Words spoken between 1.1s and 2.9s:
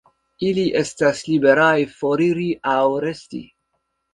liberaj foriri aŭ